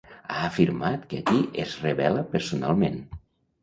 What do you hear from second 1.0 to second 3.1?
que aquí es rebel·la personalment.